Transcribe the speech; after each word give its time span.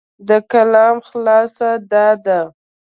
د 0.27 0.29
کلام 0.51 0.97
خلاصه 1.07 1.69
دا 1.91 2.07
ده، 2.25 2.39